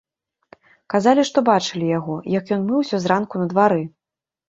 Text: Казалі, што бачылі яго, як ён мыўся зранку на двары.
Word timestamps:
Казалі, 0.93 1.27
што 1.29 1.45
бачылі 1.51 1.93
яго, 1.99 2.19
як 2.39 2.45
ён 2.59 2.67
мыўся 2.73 2.97
зранку 3.07 3.35
на 3.47 3.51
двары. 3.57 3.83